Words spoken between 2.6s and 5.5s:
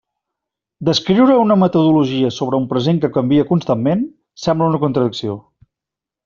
un present que canvia constantment sembla una contradicció.